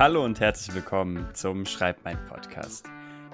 [0.00, 2.86] Hallo und herzlich willkommen zum Schreib mein Podcast.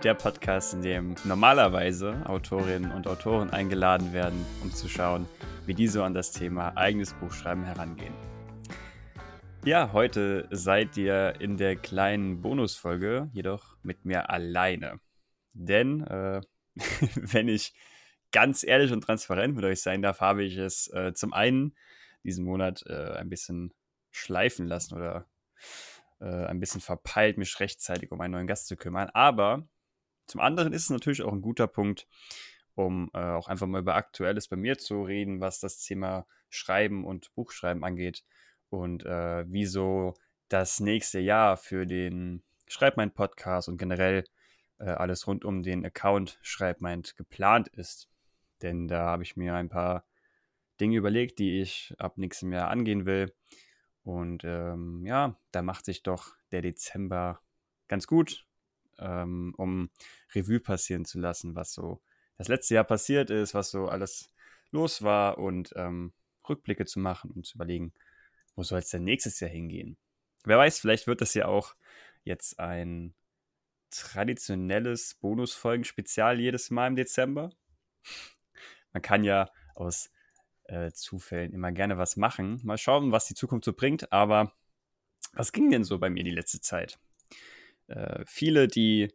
[0.03, 5.29] Der Podcast, in dem normalerweise Autorinnen und Autoren eingeladen werden, um zu schauen,
[5.65, 8.13] wie die so an das Thema eigenes Buchschreiben herangehen.
[9.65, 14.99] Ja, heute seid ihr in der kleinen Bonusfolge jedoch mit mir alleine.
[15.53, 16.41] Denn, äh,
[17.15, 17.75] wenn ich
[18.33, 21.77] ganz ehrlich und transparent mit euch sein darf, habe ich es äh, zum einen
[22.25, 23.73] diesen Monat äh, ein bisschen
[24.11, 25.27] schleifen lassen oder
[26.21, 29.11] äh, ein bisschen verpeilt, mich rechtzeitig um einen neuen Gast zu kümmern.
[29.13, 29.69] Aber
[30.27, 32.07] zum anderen ist es natürlich auch ein guter Punkt,
[32.75, 37.05] um äh, auch einfach mal über Aktuelles bei mir zu reden, was das Thema Schreiben
[37.05, 38.25] und Buchschreiben angeht
[38.69, 40.15] und äh, wieso
[40.49, 44.25] das nächste Jahr für den Schreibmind Podcast und generell
[44.79, 48.09] äh, alles rund um den Account Schreibmind geplant ist.
[48.63, 50.05] Denn da habe ich mir ein paar
[50.81, 53.35] Dinge überlegt, die ich ab nächstem Jahr angehen will.
[54.07, 57.41] Und ähm, ja, da macht sich doch der Dezember
[57.89, 58.47] ganz gut,
[59.01, 59.91] ähm, um
[60.33, 62.01] Revue passieren zu lassen, was so
[62.39, 64.31] das letzte Jahr passiert ist, was so alles
[64.71, 66.13] los war und ähm,
[66.49, 67.93] Rückblicke zu machen und zu überlegen,
[68.55, 69.97] wo soll es denn nächstes Jahr hingehen.
[70.45, 71.75] Wer weiß, vielleicht wird das ja auch
[72.23, 73.13] jetzt ein
[73.91, 77.51] traditionelles Bonusfolgen-Spezial jedes Mal im Dezember.
[78.93, 80.11] Man kann ja aus
[80.69, 82.61] äh, Zufällen immer gerne was machen.
[82.65, 84.13] Mal schauen, was die Zukunft so bringt.
[84.13, 84.53] Aber
[85.33, 86.99] was ging denn so bei mir die letzte Zeit?
[87.89, 89.13] Äh, viele, die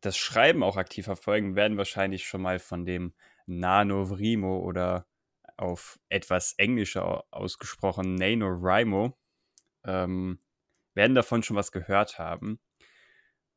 [0.00, 3.14] das Schreiben auch aktiv verfolgen, werden wahrscheinlich schon mal von dem
[3.46, 5.06] NaNoWriMo oder
[5.56, 9.16] auf etwas englischer ausgesprochen NaNoWriMo
[9.84, 10.38] ähm,
[10.94, 12.60] werden davon schon was gehört haben.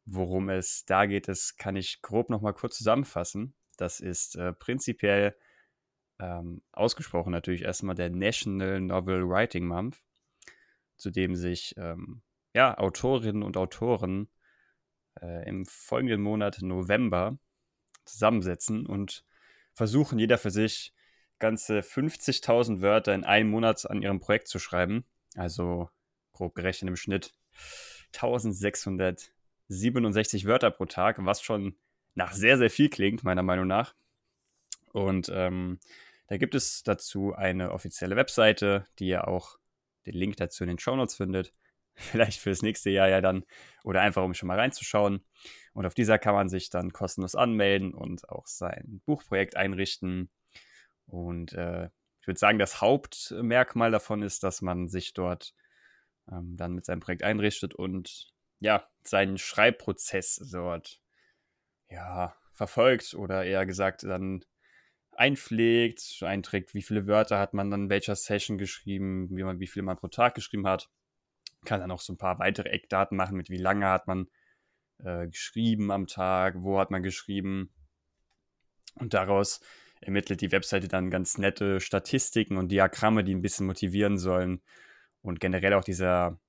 [0.05, 3.53] Worum es da geht, das kann ich grob nochmal kurz zusammenfassen.
[3.77, 5.35] Das ist äh, prinzipiell
[6.20, 9.98] ähm, ausgesprochen natürlich erstmal der National Novel Writing Month,
[10.98, 12.22] zu dem sich ähm,
[12.53, 14.28] ja, Autorinnen und Autoren
[15.22, 17.38] äh, im folgenden Monat November
[18.06, 19.24] zusammensetzen und
[19.74, 20.94] versuchen, jeder für sich
[21.40, 25.06] ganze 50.000 Wörter in einem Monat an ihrem Projekt zu schreiben.
[25.35, 25.90] Also
[26.34, 27.34] grob gerechnet im Schnitt
[28.13, 31.75] 1667 Wörter pro Tag, was schon
[32.16, 33.96] nach sehr, sehr viel klingt, meiner Meinung nach.
[34.91, 35.79] Und ähm,
[36.29, 39.57] da gibt es dazu eine offizielle Webseite, die ihr auch
[40.06, 41.53] den Link dazu in den Show Notes findet.
[41.95, 43.44] Vielleicht fürs nächste Jahr ja dann
[43.84, 45.25] oder einfach um schon mal reinzuschauen.
[45.73, 50.29] Und auf dieser kann man sich dann kostenlos anmelden und auch sein Buchprojekt einrichten.
[51.07, 51.90] Und äh,
[52.22, 55.56] ich würde sagen, das Hauptmerkmal davon ist, dass man sich dort
[56.31, 61.01] ähm, dann mit seinem Projekt einrichtet und ja, seinen Schreibprozess dort
[61.90, 64.46] ja, verfolgt oder eher gesagt dann
[65.19, 69.68] einpflegt, einträgt, wie viele Wörter hat man dann in welcher Session geschrieben, wie, man, wie
[69.68, 70.90] viele man pro Tag geschrieben hat.
[71.66, 74.29] Kann dann auch so ein paar weitere Eckdaten machen, mit wie lange hat man
[75.00, 77.74] äh, geschrieben am Tag, wo hat man geschrieben.
[78.96, 79.59] Und daraus
[80.00, 84.62] ermittelt die Webseite dann ganz nette Statistiken und Diagramme, die ein bisschen motivieren sollen.
[85.22, 86.40] Und generell auch dieser,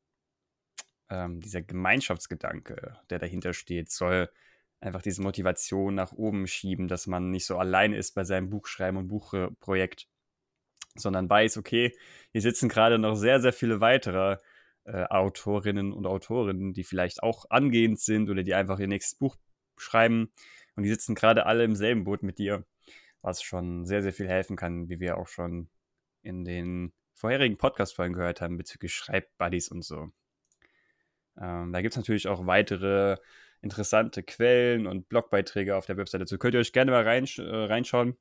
[1.09, 4.31] ähm, dieser Gemeinschaftsgedanke, der dahinter steht, soll
[4.81, 8.99] einfach diese Motivation nach oben schieben, dass man nicht so allein ist bei seinem Buchschreiben
[8.99, 10.09] und Buchprojekt,
[10.95, 11.95] sondern weiß, okay,
[12.33, 14.39] hier sitzen gerade noch sehr, sehr viele weitere
[14.85, 19.37] äh, Autorinnen und Autorinnen, die vielleicht auch angehend sind oder die einfach ihr nächstes Buch
[19.77, 20.33] schreiben
[20.77, 22.65] und die sitzen gerade alle im selben Boot mit dir,
[23.23, 25.69] was schon sehr, sehr viel helfen kann, wie wir auch schon
[26.23, 30.11] in den vorherigen Podcast-Folgen gehört haben bezüglich Schreibbuddies und so.
[31.39, 33.17] Ähm, da gibt es natürlich auch weitere
[33.63, 36.25] interessante Quellen und Blogbeiträge auf der Webseite.
[36.25, 38.17] Dazu könnt ihr euch gerne mal reinsch äh, reinschauen.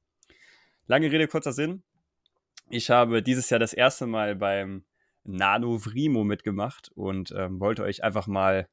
[0.87, 1.83] Lange Rede, kurzer Sinn.
[2.69, 4.83] Ich habe dieses Jahr das erste Mal beim
[5.23, 8.67] Nano Vrimo mitgemacht und ähm, wollte euch einfach mal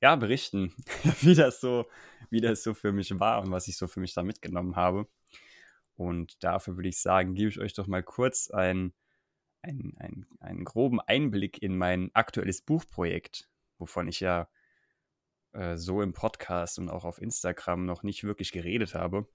[0.00, 0.74] ja, berichten,
[1.20, 1.86] wie das so,
[2.30, 5.08] wie das so für mich war und was ich so für mich da mitgenommen habe.
[5.96, 8.92] Und dafür würde ich sagen, gebe ich euch doch mal kurz einen,
[9.62, 13.48] einen, einen, einen groben Einblick in mein aktuelles Buchprojekt,
[13.78, 14.48] wovon ich ja
[15.56, 19.26] äh, so im Podcast und auch auf Instagram noch nicht wirklich geredet habe.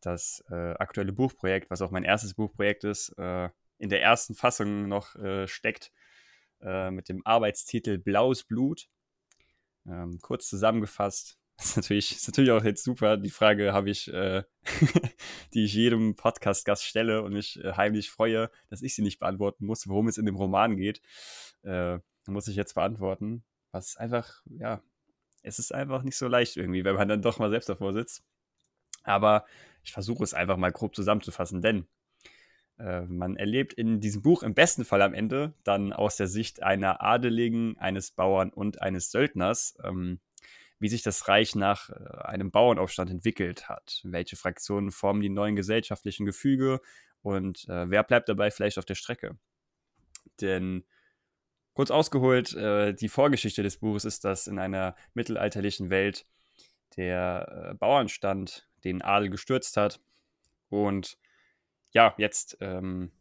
[0.00, 3.48] Das äh, aktuelle Buchprojekt, was auch mein erstes Buchprojekt ist, äh,
[3.78, 5.92] in der ersten Fassung noch äh, steckt,
[6.60, 8.88] äh, mit dem Arbeitstitel Blaues Blut.
[9.86, 13.16] Ähm, kurz zusammengefasst, ist natürlich, ist natürlich auch jetzt super.
[13.16, 14.42] Die Frage habe ich, äh,
[15.54, 19.88] die ich jedem Podcast-Gast stelle und mich heimlich freue, dass ich sie nicht beantworten muss,
[19.88, 21.00] worum es in dem Roman geht.
[21.62, 23.44] Äh, muss ich jetzt beantworten.
[23.72, 24.82] Was einfach, ja,
[25.42, 28.22] es ist einfach nicht so leicht irgendwie, wenn man dann doch mal selbst davor sitzt.
[29.04, 29.46] Aber
[29.84, 31.86] ich versuche es einfach mal grob zusammenzufassen, denn
[32.78, 36.62] Äh, man erlebt in diesem Buch im besten Fall am Ende dann aus der Sicht
[36.62, 40.20] einer Adeligen, eines Bauern und eines Söldners, ähm,
[40.78, 41.94] wie sich das Reich nach äh,
[42.24, 44.00] einem Bauernaufstand entwickelt hat.
[44.04, 46.80] Welche Fraktionen formen die neuen gesellschaftlichen Gefüge
[47.22, 49.36] und äh, wer bleibt dabei vielleicht auf der Strecke?
[50.40, 50.84] Denn
[51.78, 56.26] kurz ausgeholt, äh, die Vorgeschichte des Buches ist, dass in einer mittelalterlichen Welt
[56.96, 60.00] der äh, Bauernstand den Adel gestürzt hat.
[60.70, 61.18] Und
[61.92, 63.12] ja, jetzt ähm,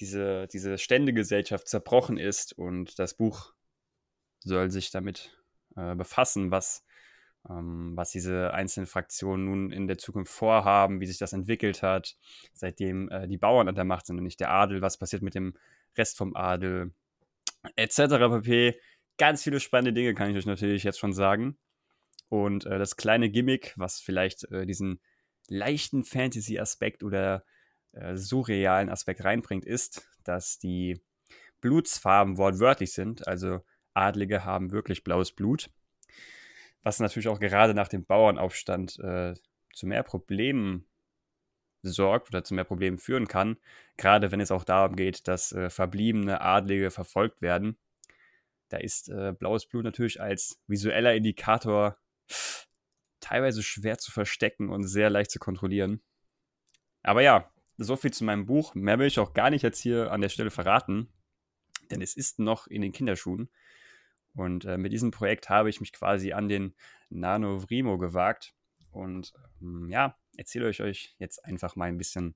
[0.00, 3.52] diese, diese Ständegesellschaft zerbrochen ist und das Buch
[4.40, 5.40] soll sich damit
[5.76, 6.84] äh, befassen, was,
[7.48, 12.16] ähm, was diese einzelnen Fraktionen nun in der Zukunft vorhaben, wie sich das entwickelt hat,
[12.54, 15.36] seitdem äh, die Bauern an der Macht sind und nicht der Adel, was passiert mit
[15.36, 15.54] dem
[15.96, 16.92] Rest vom Adel,
[17.76, 18.42] etc.
[18.42, 18.80] pp.
[19.16, 21.58] Ganz viele spannende Dinge kann ich euch natürlich jetzt schon sagen.
[22.28, 25.00] Und äh, das kleine Gimmick, was vielleicht äh, diesen
[25.48, 27.44] leichten Fantasy-Aspekt oder
[27.92, 31.00] äh, surrealen Aspekt reinbringt, ist, dass die
[31.60, 33.26] Blutsfarben wortwörtlich sind.
[33.26, 33.60] Also
[33.94, 35.70] Adlige haben wirklich blaues Blut.
[36.82, 39.34] Was natürlich auch gerade nach dem Bauernaufstand äh,
[39.74, 40.86] zu mehr Problemen
[41.82, 43.56] sorgt oder zu mehr Problemen führen kann.
[43.96, 47.78] Gerade wenn es auch darum geht, dass äh, verbliebene Adlige verfolgt werden.
[48.68, 51.96] Da ist äh, blaues Blut natürlich als visueller Indikator
[53.20, 56.00] teilweise schwer zu verstecken und sehr leicht zu kontrollieren.
[57.02, 58.74] Aber ja, so viel zu meinem Buch.
[58.74, 61.08] Mehr will ich auch gar nicht jetzt hier an der Stelle verraten,
[61.90, 63.48] denn es ist noch in den Kinderschuhen.
[64.34, 66.74] Und äh, mit diesem Projekt habe ich mich quasi an den
[67.08, 68.54] Nano Vrimo gewagt.
[68.90, 72.34] Und ähm, ja, erzähle ich euch jetzt einfach mal ein bisschen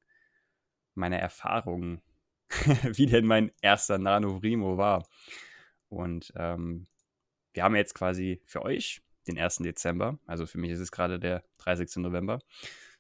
[0.95, 2.03] meine Erfahrungen,
[2.51, 5.07] wie denn mein erster Nano Vrimo war.
[5.89, 6.87] Und ähm,
[7.55, 9.59] wir haben jetzt quasi für euch den 1.
[9.59, 10.19] Dezember.
[10.27, 11.97] Also für mich ist es gerade der 30.
[11.97, 12.41] November.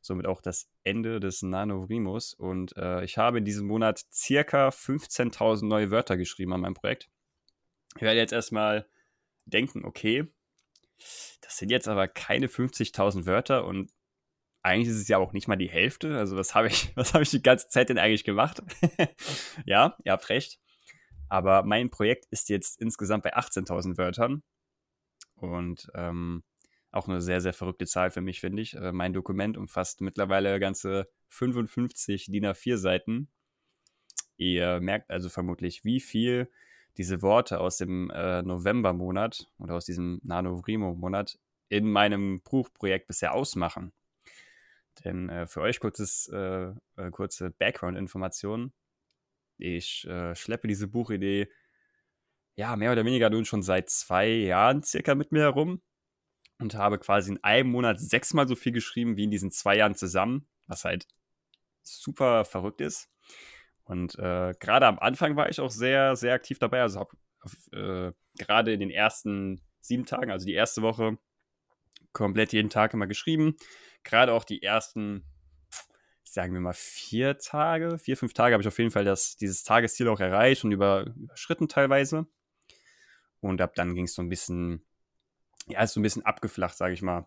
[0.00, 2.34] Somit auch das Ende des Nanovrimos.
[2.34, 7.08] Und äh, ich habe in diesem Monat circa 15.000 neue Wörter geschrieben an meinem Projekt.
[7.96, 8.87] Ich werde jetzt erstmal
[9.44, 10.26] denken, okay,
[11.40, 13.90] das sind jetzt aber keine 50.000 Wörter und
[14.62, 16.17] eigentlich ist es ja auch nicht mal die Hälfte.
[16.17, 18.62] Also was habe ich, was habe ich die ganze Zeit denn eigentlich gemacht?
[19.67, 20.59] ja, ihr habt recht.
[21.29, 24.43] Aber mein Projekt ist jetzt insgesamt bei 18.000 Wörtern.
[25.35, 26.44] Und ähm,
[26.93, 28.75] auch eine sehr, sehr verrückte Zahl für mich, finde ich.
[28.75, 33.29] Äh, mein Dokument umfasst mittlerweile ganze 55 DIN A4 Seiten.
[34.37, 36.50] Ihr merkt also vermutlich, wie viel
[36.99, 41.38] diese Worte aus dem äh, Novembermonat oder aus diesem Nano-Vrimo-Monat
[41.70, 43.93] in meinem Buchprojekt bisher ausmachen.
[45.05, 48.73] Denn äh, für euch kurzes, äh, äh kurze Background-Informationen.
[49.59, 51.49] Ich äh, schleppe diese Buchidee
[52.55, 55.81] ja, mehr oder weniger nun schon seit zwei Jahren circa mit mir herum
[56.59, 59.94] und habe quasi in einem Monat sechsmal so viel geschrieben wie in diesen zwei Jahren
[59.94, 61.06] zusammen, was halt
[61.83, 63.09] super verrückt ist.
[63.85, 66.83] Und äh, gerade am Anfang war ich auch sehr, sehr aktiv dabei.
[66.83, 67.17] Also habe
[67.73, 71.19] äh, gerade in den ersten sieben Tagen, also die erste Woche,
[72.12, 73.56] komplett jeden Tag immer geschrieben.
[74.04, 75.25] Gerade auch die ersten,
[76.25, 79.62] sagen wir mal, vier Tage, vier, fünf Tage habe ich auf jeden Fall das, dieses
[79.64, 82.26] Tagesziel auch erreicht und über, überschritten teilweise.
[83.40, 84.84] Und ab dann ging es so ein bisschen,
[85.66, 87.26] ja, ist so ein bisschen abgeflacht, sage ich mal.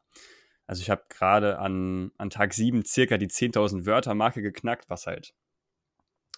[0.67, 5.33] Also ich habe gerade an, an Tag 7 circa die 10.000 Wörter-Marke geknackt, was halt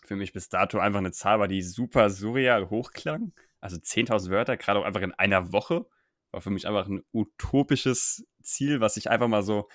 [0.03, 3.33] für mich bis dato einfach eine Zahl war, die super surreal hochklang.
[3.59, 5.85] Also 10.000 Wörter, gerade auch einfach in einer Woche,
[6.31, 9.67] war für mich einfach ein utopisches Ziel, was ich einfach mal so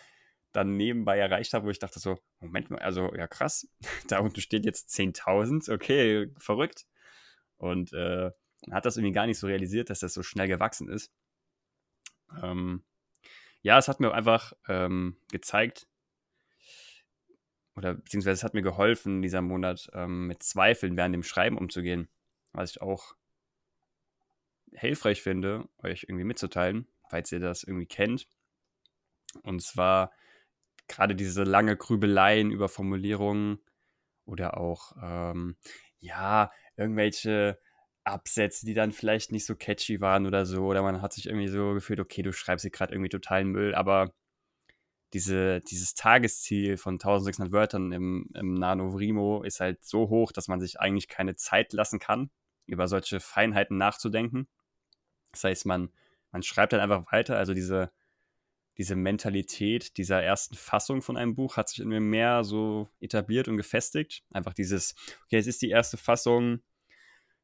[0.53, 3.69] dann nebenbei erreicht habe, wo ich dachte so, Moment mal, also ja krass,
[4.09, 6.87] da unten steht jetzt 10.000, okay, verrückt.
[7.57, 8.31] Und äh,
[8.71, 11.13] hat das irgendwie gar nicht so realisiert, dass das so schnell gewachsen ist.
[12.43, 12.85] Ähm,
[13.63, 15.87] ja, es hat mir einfach ähm, gezeigt,
[17.75, 22.09] oder beziehungsweise es hat mir geholfen, dieser Monat ähm, mit Zweifeln während dem Schreiben umzugehen,
[22.53, 23.15] was ich auch
[24.73, 28.29] hilfreich finde, euch irgendwie mitzuteilen, falls ihr das irgendwie kennt.
[29.43, 30.13] Und zwar
[30.89, 33.59] gerade diese lange Grübeleien über Formulierungen
[34.25, 35.57] oder auch, ähm,
[36.01, 37.59] ja, irgendwelche
[38.05, 40.67] Absätze, die dann vielleicht nicht so catchy waren oder so.
[40.67, 43.75] Oder man hat sich irgendwie so gefühlt, okay, du schreibst hier gerade irgendwie totalen Müll,
[43.75, 44.13] aber
[45.13, 50.49] diese, dieses Tagesziel von 1600 Wörtern im, im Nano Vrimo ist halt so hoch, dass
[50.49, 52.31] man sich eigentlich keine Zeit lassen kann,
[52.67, 54.49] über solche Feinheiten nachzudenken.
[55.33, 55.91] Das heißt, man,
[56.31, 57.37] man schreibt dann einfach weiter.
[57.37, 57.93] Also diese,
[58.79, 63.49] diese Mentalität dieser ersten Fassung von einem Buch hat sich in mir mehr so etabliert
[63.49, 64.25] und gefestigt.
[64.31, 66.61] Einfach dieses, okay, es ist die erste Fassung,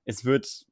[0.04, 0.66] es wird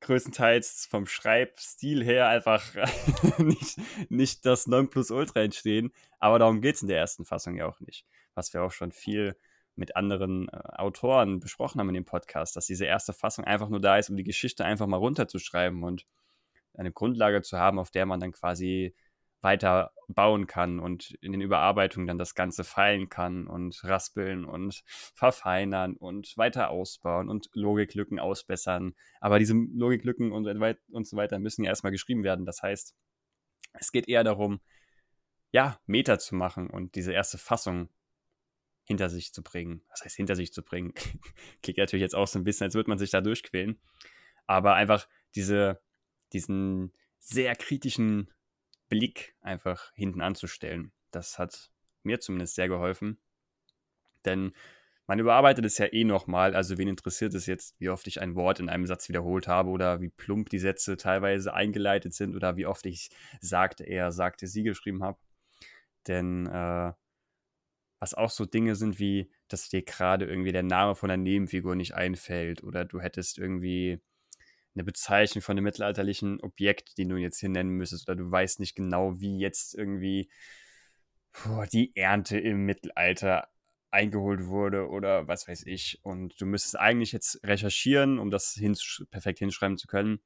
[0.00, 2.64] größtenteils vom Schreibstil her einfach
[3.38, 7.80] nicht, nicht das Nonplusultra entstehen, aber darum geht es in der ersten Fassung ja auch
[7.80, 8.06] nicht.
[8.34, 9.36] Was wir auch schon viel
[9.74, 13.80] mit anderen äh, Autoren besprochen haben in dem Podcast, dass diese erste Fassung einfach nur
[13.80, 16.06] da ist, um die Geschichte einfach mal runterzuschreiben und
[16.74, 18.94] eine Grundlage zu haben, auf der man dann quasi
[19.40, 24.82] weiter bauen kann und in den Überarbeitungen dann das Ganze feilen kann und raspeln und
[24.86, 28.94] verfeinern und weiter ausbauen und Logiklücken ausbessern.
[29.20, 30.46] Aber diese Logiklücken und,
[30.90, 32.46] und so weiter müssen ja erstmal geschrieben werden.
[32.46, 32.94] Das heißt,
[33.74, 34.60] es geht eher darum,
[35.50, 37.88] ja, Meta zu machen und diese erste Fassung
[38.84, 39.82] hinter sich zu bringen.
[39.90, 40.94] Was heißt hinter sich zu bringen?
[41.62, 43.78] Klingt natürlich jetzt auch so ein bisschen, als würde man sich da durchquälen.
[44.46, 45.82] Aber einfach diese,
[46.32, 48.30] diesen sehr kritischen
[48.88, 50.92] Blick einfach hinten anzustellen.
[51.10, 51.70] Das hat
[52.02, 53.18] mir zumindest sehr geholfen.
[54.24, 54.52] Denn
[55.06, 56.54] man überarbeitet es ja eh nochmal.
[56.54, 59.70] Also, wen interessiert es jetzt, wie oft ich ein Wort in einem Satz wiederholt habe
[59.70, 64.46] oder wie plump die Sätze teilweise eingeleitet sind oder wie oft ich sagte er, sagte
[64.46, 65.18] sie geschrieben habe.
[66.06, 66.92] Denn äh,
[68.00, 71.74] was auch so Dinge sind wie, dass dir gerade irgendwie der Name von der Nebenfigur
[71.74, 74.00] nicht einfällt oder du hättest irgendwie
[74.78, 78.60] eine Bezeichnung von einem mittelalterlichen Objekt, den du jetzt hier nennen müsstest, oder du weißt
[78.60, 80.30] nicht genau, wie jetzt irgendwie
[81.32, 83.48] boah, die Ernte im Mittelalter
[83.90, 86.00] eingeholt wurde oder was weiß ich.
[86.02, 90.20] Und du müsstest eigentlich jetzt recherchieren, um das hinsch perfekt hinschreiben zu können.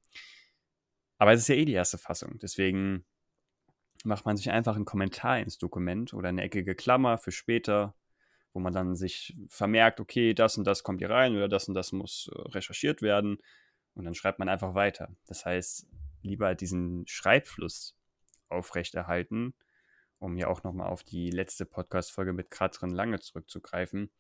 [1.19, 2.39] Aber es ist ja eh die erste Fassung.
[2.41, 3.05] Deswegen
[4.05, 7.95] macht man sich einfach einen Kommentar ins Dokument oder eine eckige Klammer für später,
[8.53, 11.75] wo man dann sich vermerkt, okay, das und das kommt hier rein oder das und
[11.75, 13.39] das muss äh, recherchiert werden.
[13.95, 15.15] Und dann schreibt man einfach weiter.
[15.27, 15.87] Das heißt,
[16.23, 17.97] lieber diesen Schreibfluss
[18.49, 19.55] aufrechterhalten,
[20.19, 24.11] um hier auch nochmal auf die letzte Podcast-Folge mit Katrin Lange zurückzugreifen,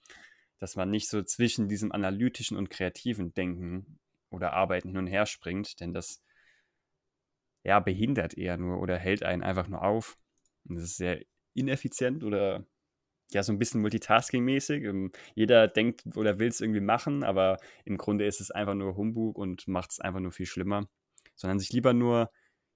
[0.58, 3.98] dass man nicht so zwischen diesem analytischen und kreativen Denken
[4.30, 6.22] oder Arbeiten hin und her springt, denn das
[7.64, 10.18] ja, behindert eher nur oder hält einen einfach nur auf.
[10.64, 11.24] Und das ist sehr
[11.54, 12.66] ineffizient oder
[13.34, 14.84] ja, so ein bisschen Multitasking-mäßig.
[14.84, 18.96] Ähm, jeder denkt oder will es irgendwie machen, aber im Grunde ist es einfach nur
[18.96, 20.88] Humbug und macht es einfach nur viel schlimmer.
[21.34, 22.30] Sondern sich lieber nur,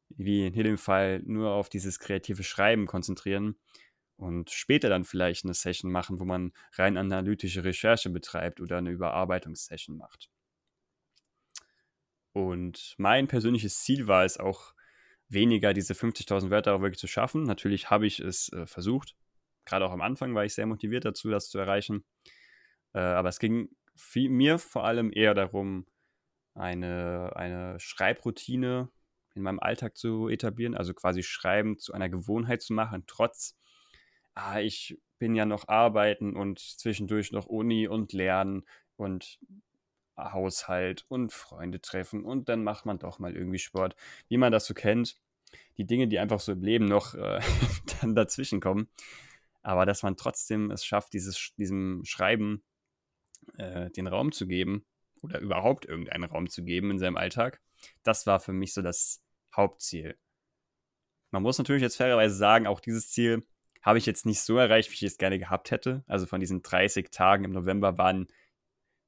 [0.09, 3.57] wie in dem Fall, nur auf dieses kreative Schreiben konzentrieren
[4.17, 8.91] und später dann vielleicht eine Session machen, wo man rein analytische Recherche betreibt oder eine
[8.91, 10.31] Überarbeitungssession macht.
[12.33, 14.75] Und mein persönliches Ziel war es auch,
[15.29, 17.43] weniger diese 50.000 Wörter auch wirklich zu schaffen.
[17.45, 19.17] Natürlich habe ich es äh, versucht,
[19.67, 22.05] gerade auch am Anfang war ich sehr motiviert dazu, das zu erreichen.
[22.95, 25.87] Äh, aber es ging viel, mir vor allem eher darum,
[26.55, 28.89] eine, eine Schreibroutine
[29.35, 33.59] in meinem Alltag zu etablieren, also quasi Schreiben zu einer Gewohnheit zu machen, trotz,
[34.35, 38.65] ah, ich bin ja noch arbeiten und zwischendurch noch Uni und Lernen
[38.97, 39.39] und
[40.17, 43.97] Haushalt und Freunde treffen und dann macht man doch mal irgendwie Sport.
[44.29, 45.21] Wie man das so kennt,
[45.77, 47.41] die Dinge, die einfach so im Leben noch äh,
[48.01, 48.89] dann dazwischen kommen,
[49.67, 52.63] aber dass man trotzdem es schafft, dieses, diesem Schreiben
[53.59, 54.87] äh, den Raum zu geben
[55.23, 57.61] oder überhaupt irgendeinen Raum zu geben in seinem Alltag,
[58.05, 60.17] das war für mich so das Hauptziel.
[61.33, 63.45] Man muss natürlich jetzt fairerweise sagen, auch dieses Ziel
[63.83, 66.05] habe ich jetzt nicht so erreicht, wie ich es gerne gehabt hätte.
[66.07, 68.29] Also von diesen 30 Tagen im November waren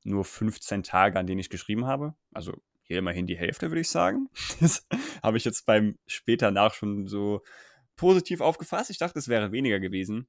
[0.03, 2.17] nur 15 Tage, an denen ich geschrieben habe.
[2.33, 4.29] Also hier immerhin die Hälfte, würde ich sagen.
[4.61, 4.89] Das
[5.23, 7.45] habe ich jetzt beim später nach schon so
[7.95, 8.91] positiv aufgefasst.
[8.91, 10.27] Ich dachte, es wäre weniger gewesen.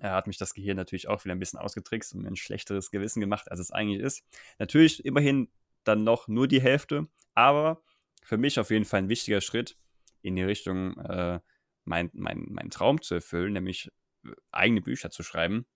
[0.00, 2.90] Er hat mich das Gehirn natürlich auch wieder ein bisschen ausgetrickst und mir ein schlechteres
[2.90, 4.24] Gewissen gemacht, als es eigentlich ist.
[4.58, 5.48] Natürlich immerhin
[5.84, 7.82] dann noch nur die Hälfte, aber
[8.22, 9.76] für mich auf jeden Fall ein wichtiger Schritt
[10.22, 11.40] in die Richtung, äh,
[11.84, 13.90] meinen mein, mein Traum zu erfüllen, nämlich
[14.24, 15.66] äh, eigene Bücher zu schreiben.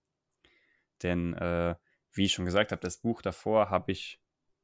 [1.01, 1.75] Denn, äh,
[2.11, 4.19] wie ich schon gesagt habe, das Buch davor habe ich,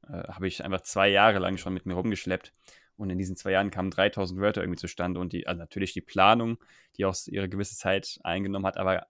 [0.06, 2.52] äh, hab ich einfach zwei Jahre lang schon mit mir rumgeschleppt.
[2.96, 6.00] Und in diesen zwei Jahren kamen 3000 Wörter irgendwie zustande und die, also natürlich die
[6.00, 6.58] Planung,
[6.96, 9.06] die auch ihre gewisse Zeit eingenommen hat, aber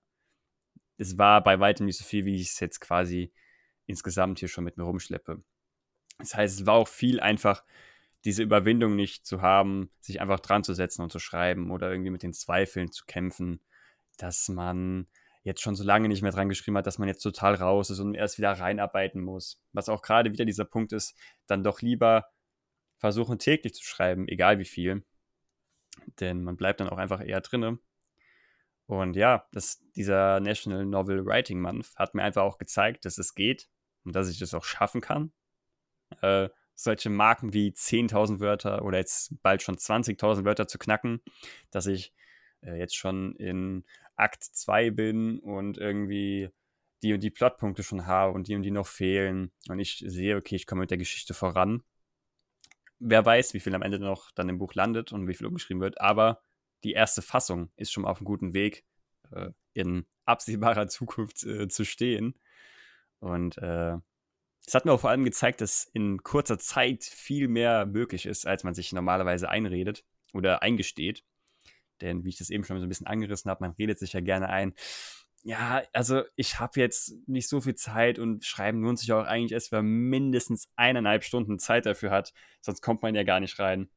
[0.99, 3.33] es war bei weitem nicht so viel, wie ich es jetzt quasi
[3.87, 5.43] insgesamt hier schon mit mir rumschleppe.
[6.19, 7.64] Das heißt, es war auch viel einfach,
[8.25, 12.11] diese Überwindung nicht zu haben, sich einfach dran zu setzen und zu schreiben oder irgendwie
[12.11, 13.61] mit den Zweifeln zu kämpfen,
[14.19, 15.07] dass man
[15.45, 18.00] jetzt schon so lange nicht mehr dran geschrieben hat, dass man jetzt total raus ist
[18.00, 19.62] und erst wieder reinarbeiten muss.
[19.73, 22.26] Was auch gerade wieder dieser Punkt ist, dann doch lieber
[22.97, 25.05] versuchen täglich zu schreiben, egal wie viel.
[26.19, 27.78] Denn man bleibt dann auch einfach eher drinne
[28.88, 33.35] und ja, das, dieser National Novel Writing Month hat mir einfach auch gezeigt, dass es
[33.35, 33.68] geht
[34.04, 35.30] und dass ich das auch schaffen kann.
[36.23, 41.21] Äh, solche Marken wie 10.000 Wörter oder jetzt bald schon 20.000 Wörter zu knacken,
[41.71, 42.14] dass ich
[42.62, 43.85] äh, jetzt schon in
[44.16, 46.49] Akt 2 bin und irgendwie
[47.02, 50.37] die und die Plotpunkte schon habe und die und die noch fehlen und ich sehe,
[50.37, 51.83] okay, ich komme mit der Geschichte voran.
[53.00, 55.83] Wer weiß, wie viel am Ende noch dann im Buch landet und wie viel umgeschrieben
[55.83, 56.42] wird, aber
[56.85, 58.85] die erste Fassung ist schon auf einem guten Weg,
[59.32, 62.35] äh, in absehbarer Zukunft äh, zu stehen.
[63.20, 63.97] Und äh,
[64.66, 68.47] es hat mir auch vor allem gezeigt, dass in kurzer Zeit viel mehr möglich ist,
[68.47, 70.04] als man sich normalerweise einredet
[70.35, 71.25] oder eingesteht.
[72.00, 74.20] Denn wie ich das eben schon so ein bisschen angerissen habe, man redet sich ja
[74.20, 74.75] gerne ein.
[75.42, 79.52] Ja, also ich habe jetzt nicht so viel Zeit und Schreiben lohnt sich auch eigentlich
[79.52, 82.35] erst, wenn mindestens eineinhalb Stunden Zeit dafür hat.
[82.61, 83.88] Sonst kommt man ja gar nicht rein.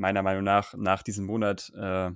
[0.00, 2.10] Meiner Meinung nach, nach diesem Monat, äh,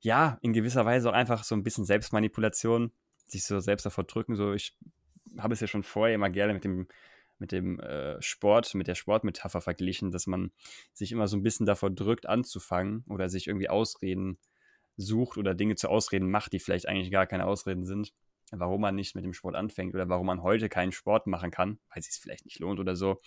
[0.00, 2.92] ja, in gewisser Weise auch einfach so ein bisschen Selbstmanipulation,
[3.24, 4.36] sich so selbst davor drücken.
[4.36, 4.76] So, ich
[5.38, 6.88] habe es ja schon vorher immer gerne mit dem
[7.38, 10.52] mit dem äh, Sport, mit der Sportmetapher verglichen, dass man
[10.92, 14.38] sich immer so ein bisschen davor drückt, anzufangen oder sich irgendwie Ausreden
[14.96, 18.12] sucht oder Dinge zu Ausreden macht, die vielleicht eigentlich gar keine Ausreden sind,
[18.52, 21.80] warum man nicht mit dem Sport anfängt oder warum man heute keinen Sport machen kann,
[21.88, 23.20] weil es sich vielleicht nicht lohnt oder so.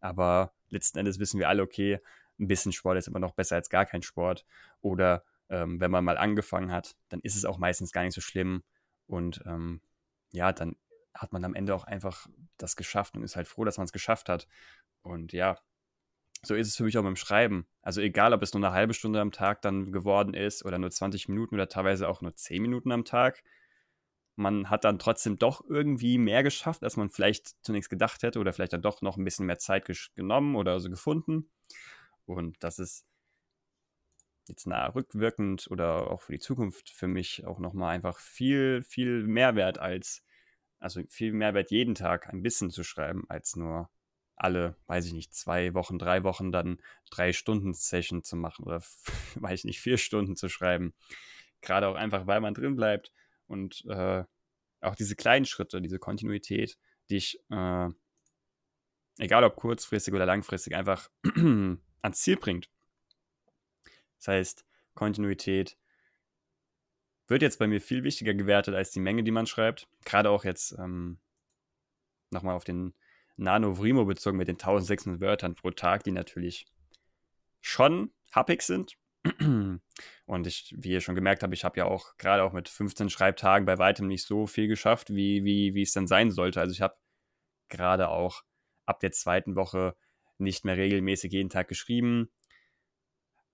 [0.00, 2.00] Aber letzten Endes wissen wir alle, okay,
[2.38, 4.46] ein bisschen Sport ist immer noch besser als gar kein Sport.
[4.80, 8.20] Oder ähm, wenn man mal angefangen hat, dann ist es auch meistens gar nicht so
[8.20, 8.62] schlimm.
[9.06, 9.80] Und ähm,
[10.32, 10.76] ja, dann
[11.14, 13.92] hat man am Ende auch einfach das geschafft und ist halt froh, dass man es
[13.92, 14.46] geschafft hat.
[15.02, 15.58] Und ja,
[16.42, 17.66] so ist es für mich auch beim Schreiben.
[17.82, 20.90] Also egal, ob es nur eine halbe Stunde am Tag dann geworden ist oder nur
[20.90, 23.42] 20 Minuten oder teilweise auch nur 10 Minuten am Tag.
[24.36, 28.52] Man hat dann trotzdem doch irgendwie mehr geschafft, als man vielleicht zunächst gedacht hätte oder
[28.52, 31.50] vielleicht dann doch noch ein bisschen mehr Zeit genommen oder so gefunden.
[32.24, 33.06] Und das ist
[34.48, 39.24] jetzt nah rückwirkend oder auch für die Zukunft für mich auch nochmal einfach viel, viel
[39.26, 40.24] Mehrwert als
[40.80, 43.90] also viel Mehrwert jeden Tag ein bisschen zu schreiben, als nur
[44.34, 48.80] alle, weiß ich nicht, zwei Wochen, drei Wochen dann drei Stunden Session zu machen oder,
[49.34, 50.94] weiß ich nicht, vier Stunden zu schreiben.
[51.60, 53.12] Gerade auch einfach, weil man drin bleibt
[53.50, 54.24] und äh,
[54.80, 56.78] auch diese kleinen Schritte, diese Kontinuität,
[57.10, 57.88] die ich, äh,
[59.18, 61.10] egal ob kurzfristig oder langfristig, einfach
[62.02, 62.70] ans Ziel bringt.
[64.18, 64.64] Das heißt,
[64.94, 65.76] Kontinuität,
[67.30, 69.88] wird jetzt bei mir viel wichtiger gewertet als die Menge, die man schreibt.
[70.04, 71.20] Gerade auch jetzt ähm,
[72.30, 72.92] nochmal auf den
[73.36, 76.66] Nano Vrimo bezogen mit den 1600 Wörtern pro Tag, die natürlich
[77.60, 78.96] schon happig sind.
[80.26, 83.10] Und ich, wie ihr schon gemerkt habt, ich habe ja auch gerade auch mit 15
[83.10, 86.60] Schreibtagen bei weitem nicht so viel geschafft, wie, wie, wie es dann sein sollte.
[86.60, 86.96] Also ich habe
[87.68, 88.42] gerade auch
[88.86, 89.94] ab der zweiten Woche
[90.38, 92.30] nicht mehr regelmäßig jeden Tag geschrieben.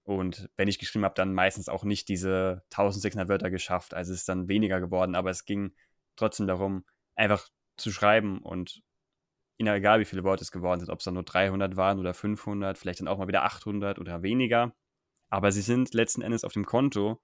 [0.04, 3.92] Und wenn ich geschrieben habe, dann meistens auch nicht diese 1600 Wörter geschafft.
[3.92, 5.74] Also es ist dann weniger geworden, aber es ging
[6.14, 6.84] trotzdem darum,
[7.16, 8.82] einfach zu schreiben und
[9.58, 12.78] egal wie viele Worte es geworden sind, ob es dann nur 300 waren oder 500,
[12.78, 14.74] vielleicht dann auch mal wieder 800 oder weniger.
[15.36, 17.20] Aber sie sind letzten Endes auf dem Konto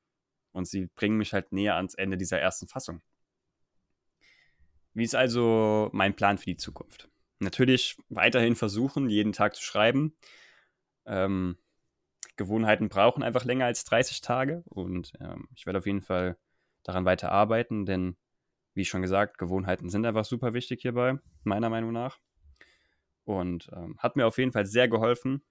[0.51, 3.01] und sie bringen mich halt näher ans Ende dieser ersten Fassung.
[4.93, 7.09] Wie ist also mein Plan für die Zukunft?
[7.39, 10.15] Natürlich weiterhin versuchen, jeden Tag zu schreiben.
[11.07, 11.57] Ähm,
[12.37, 16.37] Gewohnheiten brauchen einfach länger als 30 Tage und ähm, ich werde auf jeden Fall
[16.83, 18.19] daran weiter arbeiten, denn
[18.75, 22.21] wie schon gesagt, Gewohnheiten sind einfach super wichtig hierbei, meiner Meinung nach.
[23.25, 25.43] Und ähm, hat mir auf jeden Fall sehr geholfen,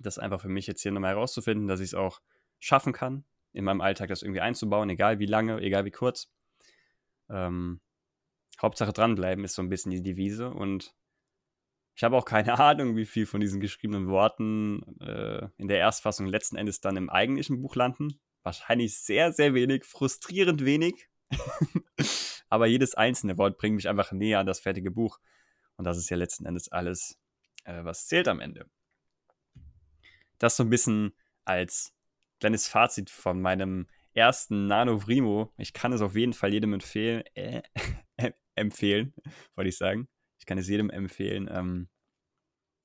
[0.00, 2.20] das einfach für mich jetzt hier nochmal herauszufinden, dass ich es auch
[2.58, 6.30] schaffen kann, in meinem Alltag das irgendwie einzubauen, egal wie lange, egal wie kurz.
[7.28, 7.80] Ähm,
[8.60, 10.94] Hauptsache dranbleiben ist so ein bisschen die Devise und
[11.94, 16.26] ich habe auch keine Ahnung, wie viel von diesen geschriebenen Worten äh, in der Erstfassung
[16.26, 18.20] letzten Endes dann im eigentlichen Buch landen.
[18.42, 21.08] Wahrscheinlich sehr, sehr wenig, frustrierend wenig.
[22.48, 25.18] Aber jedes einzelne Wort bringt mich einfach näher an das fertige Buch.
[25.76, 27.18] Und das ist ja letzten Endes alles,
[27.64, 28.66] äh, was zählt am Ende.
[30.42, 31.12] Das so ein bisschen
[31.44, 31.94] als
[32.40, 35.52] kleines Fazit von meinem ersten Nano Vrimo.
[35.56, 37.22] Ich kann es auf jeden Fall jedem empfehlen.
[37.34, 37.62] Äh,
[38.56, 39.14] empfehlen,
[39.54, 40.08] wollte ich sagen.
[40.40, 41.88] Ich kann es jedem empfehlen, ähm,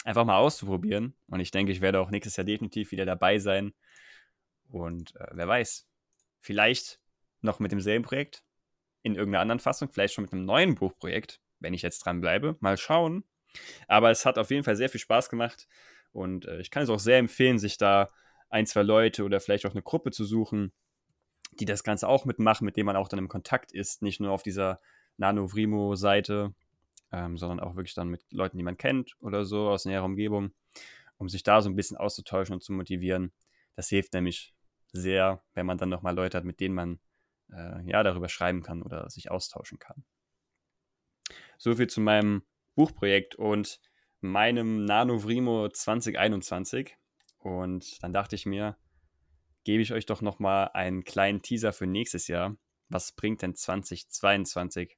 [0.03, 1.15] einfach mal auszuprobieren.
[1.25, 3.73] Und ich denke, ich werde auch nächstes Jahr definitiv wieder dabei sein.
[4.69, 5.87] Und äh, wer weiß,
[6.39, 7.01] vielleicht
[7.41, 8.43] noch mit demselben Projekt
[9.01, 12.55] in irgendeiner anderen Fassung, vielleicht schon mit einem neuen Buchprojekt, wenn ich jetzt dran bleibe.
[12.59, 13.23] Mal schauen.
[13.87, 15.67] Aber es hat auf jeden Fall sehr viel Spaß gemacht.
[16.11, 18.09] Und äh, ich kann es auch sehr empfehlen, sich da
[18.49, 20.71] ein, zwei Leute oder vielleicht auch eine Gruppe zu suchen,
[21.59, 24.01] die das Ganze auch mitmachen, mit denen man auch dann im Kontakt ist.
[24.01, 24.79] Nicht nur auf dieser
[25.17, 26.53] Nano Vrimo-Seite,
[27.11, 30.51] ähm, sondern auch wirklich dann mit Leuten, die man kennt oder so aus näherer Umgebung,
[31.17, 33.31] um sich da so ein bisschen auszutauschen und zu motivieren.
[33.75, 34.53] Das hilft nämlich
[34.91, 36.99] sehr, wenn man dann nochmal Leute hat, mit denen man
[37.51, 40.03] äh, ja darüber schreiben kann oder sich austauschen kann.
[41.57, 42.43] So viel zu meinem
[42.75, 43.79] Buchprojekt und
[44.19, 46.95] meinem Nano Vrimo 2021.
[47.39, 48.77] Und dann dachte ich mir,
[49.63, 52.57] gebe ich euch doch nochmal einen kleinen Teaser für nächstes Jahr.
[52.89, 54.97] Was bringt denn 2022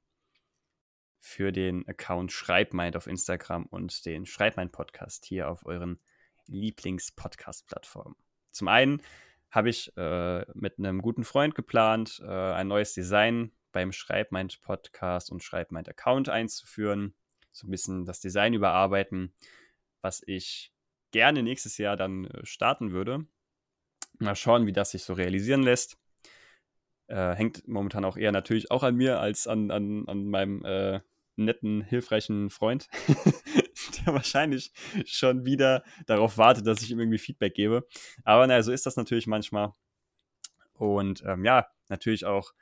[1.20, 6.00] für den Account Schreibmeint auf Instagram und den Schreibmeint Podcast hier auf euren
[6.46, 8.16] Lieblings-Podcast-Plattformen.
[8.50, 9.02] Zum einen
[9.50, 15.30] habe ich äh, mit einem guten Freund geplant, äh, ein neues Design beim Schreibmind Podcast
[15.30, 17.14] und Schreibmind Account einzuführen.
[17.52, 19.34] So ein bisschen das Design überarbeiten,
[20.00, 20.72] was ich
[21.10, 23.26] gerne nächstes Jahr dann äh, starten würde.
[24.18, 25.98] Mal schauen, wie das sich so realisieren lässt.
[27.06, 31.00] Äh, hängt momentan auch eher natürlich auch an mir als an, an, an meinem äh,
[31.36, 32.88] netten, hilfreichen Freund,
[34.06, 34.72] der wahrscheinlich
[35.06, 37.86] schon wieder darauf wartet, dass ich ihm irgendwie Feedback gebe.
[38.24, 39.72] Aber naja, so ist das natürlich manchmal.
[40.72, 42.52] Und ähm, ja, natürlich auch,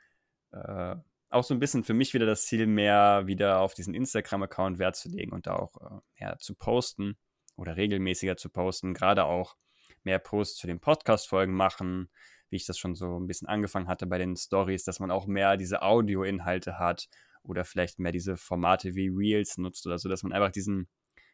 [0.51, 0.95] äh,
[1.29, 4.95] auch so ein bisschen für mich wieder das Ziel, mehr wieder auf diesen Instagram-Account Wert
[4.95, 7.17] zu legen und da auch äh, zu posten
[7.55, 8.93] oder regelmäßiger zu posten.
[8.93, 9.55] Gerade auch
[10.03, 12.09] mehr Posts zu den Podcast-Folgen machen,
[12.49, 15.27] wie ich das schon so ein bisschen angefangen hatte bei den Stories, dass man auch
[15.27, 17.09] mehr diese Audio-Inhalte hat
[17.43, 20.87] oder vielleicht mehr diese Formate wie Reels nutzt oder so, dass man einfach diesen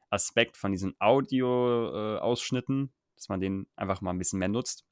[0.10, 4.86] Aspekt von diesen Audio-Ausschnitten, dass man den einfach mal ein bisschen mehr nutzt.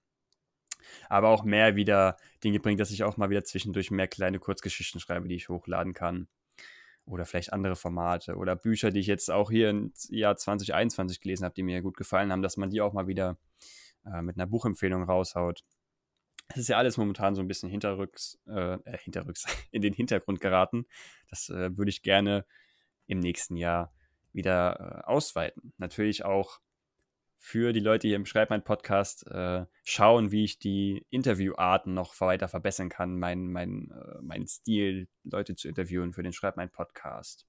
[1.10, 5.00] Aber auch mehr wieder Dinge bringt, dass ich auch mal wieder zwischendurch mehr kleine Kurzgeschichten
[5.00, 6.28] schreibe, die ich hochladen kann.
[7.06, 11.44] Oder vielleicht andere Formate oder Bücher, die ich jetzt auch hier im Jahr 2021 gelesen
[11.44, 13.38] habe, die mir gut gefallen haben, dass man die auch mal wieder
[14.06, 15.64] äh, mit einer Buchempfehlung raushaut.
[16.50, 20.40] Es ist ja alles momentan so ein bisschen hinterrücks, äh, äh hinterrücks, in den Hintergrund
[20.40, 20.86] geraten.
[21.30, 22.46] Das äh, würde ich gerne
[23.08, 23.94] im nächsten Jahr
[24.32, 25.74] wieder äh, ausweiten.
[25.78, 26.60] Natürlich auch
[27.46, 32.20] für die Leute hier im Schreib mein Podcast äh, schauen, wie ich die Interviewarten noch
[32.22, 36.72] weiter verbessern kann, meinen mein, äh, mein Stil, Leute zu interviewen für den Schreib mein
[36.72, 37.46] Podcast.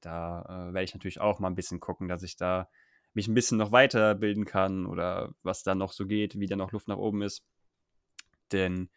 [0.00, 2.70] Da äh, werde ich natürlich auch mal ein bisschen gucken, dass ich da
[3.14, 6.70] mich ein bisschen noch weiterbilden kann oder was da noch so geht, wie da noch
[6.70, 7.44] Luft nach oben ist.
[8.52, 8.90] Denn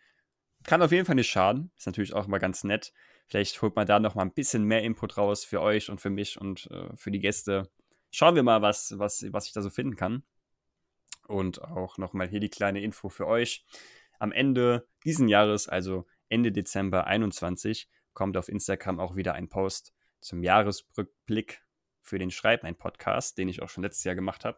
[0.63, 1.71] kann auf jeden Fall nicht schaden.
[1.75, 2.93] Ist natürlich auch immer ganz nett.
[3.25, 6.11] Vielleicht holt man da noch mal ein bisschen mehr Input raus für euch und für
[6.11, 7.71] mich und äh, für die Gäste.
[8.11, 10.23] Schauen wir mal, was, was, was ich da so finden kann.
[11.27, 13.65] Und auch noch mal hier die kleine Info für euch.
[14.17, 19.93] Am Ende diesen Jahres, also Ende Dezember 21, kommt auf Instagram auch wieder ein Post
[20.21, 21.63] zum Jahresrückblick
[22.01, 24.57] für den Schreib, ein Podcast, den ich auch schon letztes Jahr gemacht habe.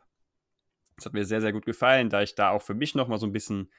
[0.95, 3.17] Das hat mir sehr, sehr gut gefallen, da ich da auch für mich noch mal
[3.17, 3.71] so ein bisschen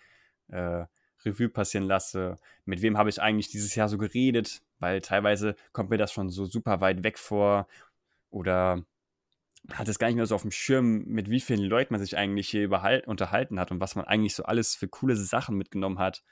[0.48, 0.84] äh,
[1.24, 2.36] Revue passieren lasse.
[2.64, 4.62] Mit wem habe ich eigentlich dieses Jahr so geredet?
[4.78, 7.68] Weil teilweise kommt mir das schon so super weit weg vor.
[8.30, 8.84] Oder
[9.70, 12.16] hat es gar nicht mehr so auf dem Schirm, mit wie vielen Leuten man sich
[12.16, 12.68] eigentlich hier
[13.06, 16.24] unterhalten hat und was man eigentlich so alles für coole Sachen mitgenommen hat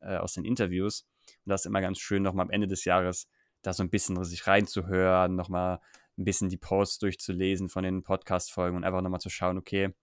[0.00, 1.06] äh, aus den Interviews.
[1.44, 3.28] Und das ist immer ganz schön, nochmal am Ende des Jahres
[3.62, 5.80] da so ein bisschen sich reinzuhören, nochmal
[6.16, 9.94] ein bisschen die Posts durchzulesen von den Podcast-Folgen und einfach nochmal zu schauen, okay,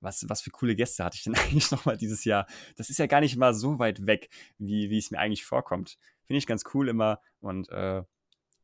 [0.00, 2.46] was, was für coole Gäste hatte ich denn eigentlich nochmal dieses Jahr?
[2.76, 5.98] Das ist ja gar nicht mal so weit weg, wie, wie es mir eigentlich vorkommt.
[6.24, 7.20] Finde ich ganz cool immer.
[7.40, 8.02] Und äh,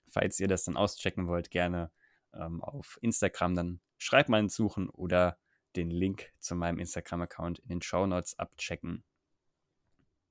[0.08, 1.90] falls ihr das dann auschecken wollt, gerne
[2.34, 5.38] ähm, auf Instagram dann schreibt mal suchen oder
[5.76, 9.04] den Link zu meinem Instagram-Account in den Show Notes abchecken.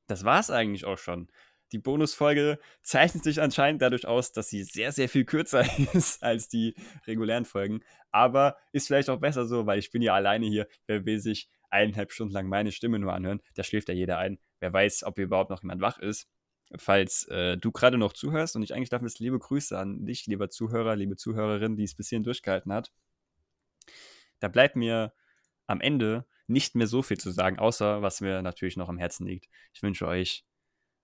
[0.07, 1.29] Das war es eigentlich auch schon.
[1.71, 6.49] Die Bonusfolge zeichnet sich anscheinend dadurch aus, dass sie sehr, sehr viel kürzer ist als
[6.49, 6.75] die
[7.07, 7.81] regulären Folgen.
[8.11, 10.67] Aber ist vielleicht auch besser so, weil ich bin ja alleine hier.
[10.85, 13.41] Wer will sich eineinhalb Stunden lang meine Stimme nur anhören?
[13.55, 14.37] Da schläft ja jeder ein.
[14.59, 16.27] Wer weiß, ob überhaupt noch jemand wach ist.
[16.77, 20.25] Falls äh, du gerade noch zuhörst und ich eigentlich darf es liebe Grüße an dich,
[20.27, 22.91] lieber Zuhörer, liebe Zuhörerin, die es bis hierhin durchgehalten hat.
[24.39, 25.13] Da bleibt mir
[25.67, 29.25] am Ende nicht mehr so viel zu sagen, außer was mir natürlich noch am Herzen
[29.25, 29.47] liegt.
[29.73, 30.45] Ich wünsche euch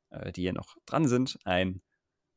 [0.10, 1.82] äh, die hier noch dran sind, ein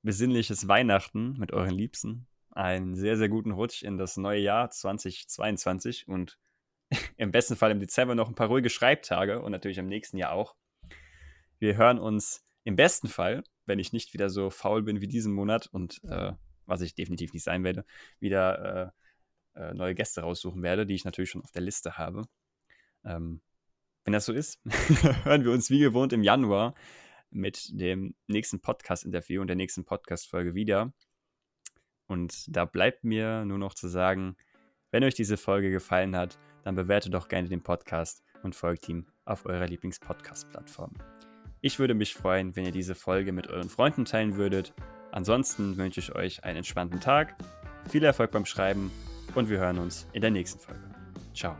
[0.03, 6.09] besinnliches Weihnachten mit euren Liebsten, einen sehr, sehr guten Rutsch in das neue Jahr 2022
[6.09, 6.39] und
[7.17, 10.33] im besten Fall im Dezember noch ein paar ruhige Schreibtage und natürlich im nächsten Jahr
[10.33, 10.57] auch.
[11.59, 15.33] Wir hören uns im besten Fall, wenn ich nicht wieder so faul bin wie diesen
[15.33, 16.33] Monat und äh,
[16.67, 17.85] was ich definitiv nicht sein werde,
[18.19, 18.93] wieder
[19.57, 22.27] äh, äh, neue Gäste raussuchen werde, die ich natürlich schon auf der Liste habe.
[23.05, 23.41] Ähm,
[24.05, 24.61] wenn das so ist,
[25.25, 26.75] hören wir uns wie gewohnt im Januar
[27.31, 30.93] mit dem nächsten Podcast-Interview und der nächsten Podcast-Folge wieder.
[32.07, 34.37] Und da bleibt mir nur noch zu sagen,
[34.91, 39.07] wenn euch diese Folge gefallen hat, dann bewertet doch gerne den Podcast und folgt ihm
[39.25, 40.95] auf eurer Lieblings-Podcast-Plattform.
[41.63, 44.73] Ich würde mich freuen, wenn ihr diese Folge mit euren Freunden teilen würdet.
[45.13, 47.37] Ansonsten wünsche ich euch einen entspannten Tag,
[47.89, 48.91] viel Erfolg beim Schreiben
[49.35, 50.81] und wir hören uns in der nächsten Folge.
[51.35, 51.57] Ciao.